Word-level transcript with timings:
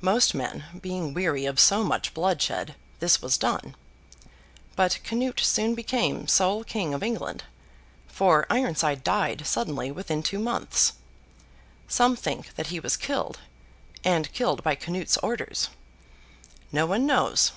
Most 0.00 0.34
men 0.34 0.64
being 0.80 1.14
weary 1.14 1.46
of 1.46 1.60
so 1.60 1.84
much 1.84 2.12
bloodshed, 2.12 2.74
this 2.98 3.22
was 3.22 3.38
done. 3.38 3.76
But 4.74 4.98
Canute 5.04 5.38
soon 5.38 5.76
became 5.76 6.26
sole 6.26 6.64
King 6.64 6.94
of 6.94 7.02
England; 7.04 7.44
for 8.08 8.44
Ironside 8.50 9.04
died 9.04 9.46
suddenly 9.46 9.92
within 9.92 10.20
two 10.24 10.40
months. 10.40 10.94
Some 11.86 12.16
think 12.16 12.56
that 12.56 12.66
he 12.74 12.80
was 12.80 12.96
killed, 12.96 13.38
and 14.02 14.32
killed 14.32 14.64
by 14.64 14.74
Canute's 14.74 15.16
orders. 15.18 15.68
No 16.72 16.84
one 16.84 17.06
knows. 17.06 17.52